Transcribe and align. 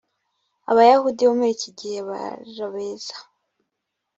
abayahudi 0.71 1.21
bo 1.27 1.33
muri 1.39 1.51
iki 1.57 1.69
gihe 1.79 1.99
barbeza 2.07 3.15